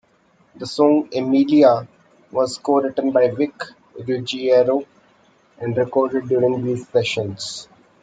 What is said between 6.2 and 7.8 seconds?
during these sessions.